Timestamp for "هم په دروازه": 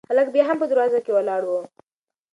0.47-0.99